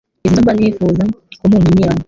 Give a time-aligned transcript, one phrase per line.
[0.25, 1.01] izi nizo mba ntifuza
[1.39, 1.91] ko mu nkinira